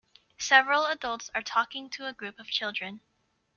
Several 0.39 0.87
adults 0.87 1.29
are 1.35 1.43
talking 1.43 1.87
to 1.91 2.07
a 2.07 2.13
group 2.13 2.39
of 2.39 2.47
children. 2.47 3.01